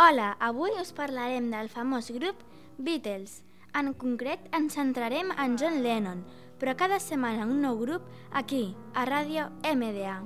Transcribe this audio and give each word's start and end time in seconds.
Hola, 0.00 0.36
avui 0.40 0.72
us 0.80 0.92
parlarem 0.96 1.50
del 1.52 1.68
famós 1.68 2.08
grup 2.10 2.40
Beatles. 2.78 3.42
En 3.76 3.92
concret, 3.94 4.46
ens 4.56 4.74
centrarem 4.74 5.28
en 5.36 5.56
John 5.60 5.82
Lennon, 5.84 6.24
però 6.58 6.72
cada 6.74 6.98
setmana 6.98 7.44
un 7.46 7.60
nou 7.62 7.76
grup 7.78 8.06
aquí, 8.32 8.74
a 8.94 9.04
Ràdio 9.06 9.50
MDA. 9.62 10.16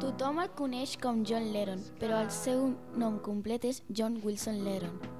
Tothom 0.00 0.40
el 0.42 0.50
coneix 0.56 0.96
com 1.02 1.22
John 1.28 1.52
Lennon, 1.52 1.84
però 2.00 2.24
el 2.24 2.32
seu 2.32 2.72
nom 2.96 3.20
complet 3.20 3.68
és 3.68 3.84
John 3.92 4.18
Wilson 4.24 4.64
Lennon. 4.64 5.15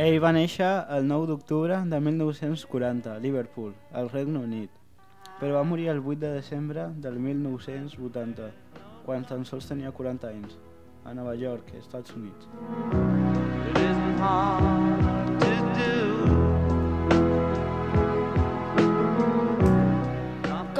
Ell 0.00 0.16
va 0.16 0.30
néixer 0.32 0.68
el 0.96 1.04
9 1.04 1.26
d'octubre 1.28 1.76
de 1.84 1.98
1940 2.00 3.10
a 3.12 3.18
Liverpool, 3.20 3.74
al 3.92 4.08
Regne 4.08 4.40
Unit, 4.40 4.70
però 5.36 5.58
va 5.58 5.62
morir 5.62 5.90
el 5.92 6.00
8 6.00 6.16
de 6.22 6.30
desembre 6.38 6.86
del 7.04 7.18
1980, 7.20 8.48
quan 9.04 9.28
tan 9.28 9.44
sols 9.44 9.68
tenia 9.68 9.92
40 9.92 10.30
anys, 10.30 10.56
a 11.04 11.12
Nova 11.12 11.36
York, 11.36 11.74
Estats 11.76 12.16
Units. 12.16 12.48
It 13.68 13.76
isn't 13.76 14.16
hard 14.24 15.36
to 15.44 15.52
do. 15.76 15.92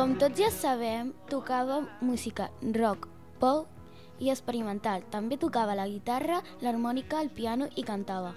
Com 0.01 0.17
tots 0.17 0.41
ja 0.41 0.49
sabem, 0.49 1.13
tocava 1.29 1.85
música 2.01 2.49
rock, 2.73 3.05
pop 3.37 3.69
i 4.17 4.33
experimental. 4.33 5.05
També 5.13 5.37
tocava 5.37 5.77
la 5.77 5.85
guitarra, 5.93 6.41
l'harmònica, 6.65 7.21
el 7.21 7.29
piano 7.29 7.69
i 7.77 7.85
cantava. 7.85 8.33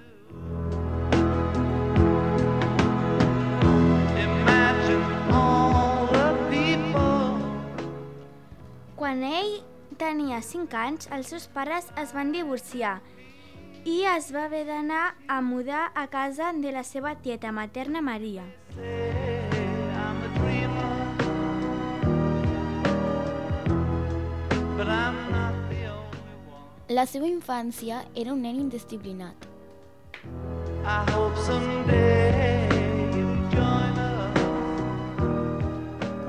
Quan 9.14 9.28
ell 9.30 9.60
tenia 10.02 10.40
5 10.42 10.74
anys, 10.74 11.06
els 11.14 11.28
seus 11.30 11.44
pares 11.54 11.86
es 12.02 12.16
van 12.18 12.32
divorciar 12.34 12.96
i 13.86 14.00
es 14.10 14.32
va 14.34 14.48
haver 14.48 14.64
d'anar 14.66 15.04
a 15.30 15.38
mudar 15.46 15.84
a 15.94 16.08
casa 16.10 16.48
de 16.58 16.72
la 16.74 16.82
seva 16.82 17.14
tieta 17.22 17.52
materna 17.54 18.02
Maria. 18.02 18.42
La 26.90 27.06
seva 27.06 27.30
infància 27.30 28.02
era 28.16 28.34
un 28.34 28.42
nen 28.42 28.66
indisciplinat. 28.66 29.46
I 30.82 31.06
hope 31.14 31.38
someday 31.46 32.33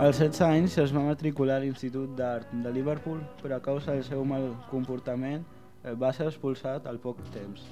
Als 0.05 0.19
16 0.21 0.41
anys 0.45 0.75
es 0.83 0.91
va 0.93 1.01
matricular 1.01 1.55
a 1.57 1.63
l'Institut 1.63 2.11
d'Art 2.19 2.51
de 2.61 2.69
Liverpool, 2.75 3.23
però 3.41 3.57
a 3.57 3.63
causa 3.65 3.95
del 3.95 4.03
seu 4.05 4.21
mal 4.29 4.51
comportament 4.69 5.47
va 5.97 6.11
ser 6.13 6.27
expulsat 6.29 6.85
al 6.91 6.99
poc 7.01 7.23
temps. 7.33 7.63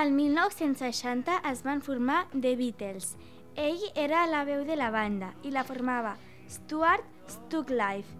Al 0.00 0.10
1960 0.10 1.36
es 1.52 1.62
van 1.62 1.82
formar 1.86 2.24
The 2.32 2.56
Beatles. 2.58 3.12
Ell 3.54 3.84
era 3.94 4.24
la 4.26 4.42
veu 4.48 4.64
de 4.66 4.74
la 4.80 4.90
banda 4.90 5.28
i 5.46 5.54
la 5.54 5.62
formava 5.62 6.16
Stuart 6.50 7.06
Stucklife, 7.30 8.10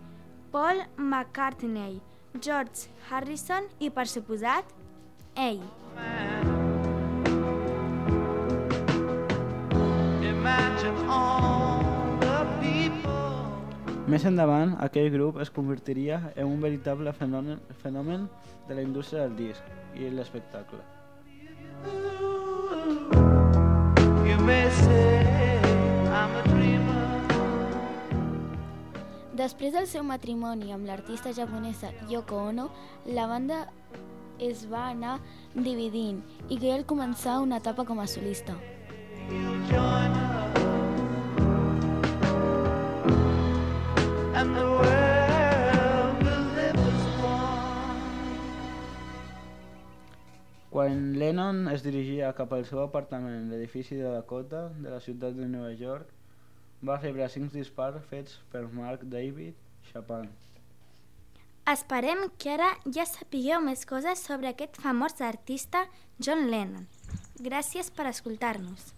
Paul 0.54 0.84
McCartney, 0.98 1.98
George 2.38 2.86
Harrison 3.10 3.66
i, 3.80 3.90
per 3.90 4.06
suposat, 4.06 4.70
ell. 5.36 5.60
Imagine 10.22 10.96
all 11.08 12.18
the 12.20 12.38
people. 12.60 13.12
Més 14.06 14.24
endavant, 14.28 14.74
aquell 14.84 15.10
grup 15.14 15.38
es 15.40 15.50
convertiria 15.50 16.32
en 16.36 16.46
un 16.46 16.60
veritable 16.60 17.12
fenomen, 17.12 17.60
fenomen 17.82 18.28
de 18.68 18.74
la 18.74 18.82
indústria 18.82 19.22
del 19.28 19.36
disc 19.36 19.62
i 19.94 20.10
l'espectacle. 20.10 20.82
You 24.26 24.38
may 24.44 24.68
say 24.70 25.60
I'm 26.10 26.36
a 26.36 26.42
dreamer. 26.48 27.02
Després 29.32 29.72
del 29.72 29.86
seu 29.88 30.04
matrimoni 30.04 30.74
amb 30.74 30.86
l'artista 30.86 31.32
japonesa 31.32 31.88
Yoko 32.10 32.36
Ono, 32.50 32.68
la 33.06 33.26
banda 33.26 33.64
es 34.48 34.66
va 34.70 34.88
anar 34.90 35.18
dividint 35.54 36.20
i 36.48 36.58
que 36.58 36.70
ell 36.74 36.86
començar 36.92 37.40
una 37.44 37.60
etapa 37.62 37.86
com 37.88 38.02
a 38.02 38.06
solista. 38.10 38.56
Quan 50.72 51.02
Lennon 51.20 51.66
es 51.68 51.82
dirigia 51.84 52.32
cap 52.32 52.52
al 52.56 52.64
seu 52.64 52.80
apartament 52.80 53.34
a 53.36 53.50
l'edifici 53.50 53.98
de 53.98 54.08
Dakota 54.08 54.70
de 54.78 54.88
la 54.88 55.00
ciutat 55.04 55.36
de 55.36 55.48
Nova 55.52 55.74
York, 55.76 56.08
va 56.82 56.96
rebre 57.02 57.28
cinc 57.34 57.52
dispars 57.52 58.00
fets 58.08 58.40
per 58.54 58.64
Mark 58.78 59.04
David 59.12 59.60
Chapin. 59.90 60.32
Esperem 61.70 62.24
que 62.42 62.50
ara 62.56 62.72
ja 62.90 63.04
sapigueu 63.06 63.60
més 63.62 63.84
coses 63.86 64.18
sobre 64.26 64.48
aquest 64.50 64.80
famós 64.82 65.20
artista 65.22 65.84
John 66.18 66.48
Lennon. 66.50 66.88
Gràcies 67.38 67.90
per 67.94 68.08
escoltar-nos. 68.10 68.88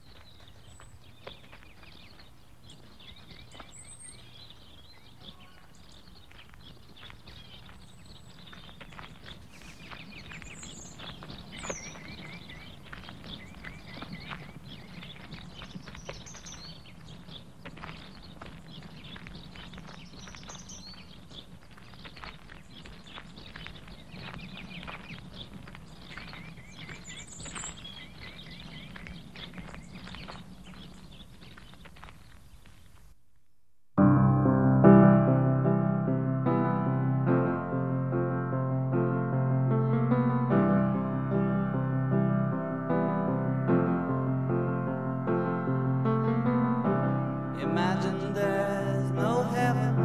Imagine 47.75 48.33
there's 48.35 49.11
no 49.11 49.43
heaven. 49.43 49.97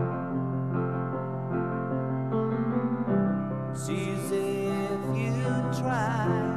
As 3.73 3.87
if 3.87 5.01
you 5.15 5.79
try. 5.79 6.48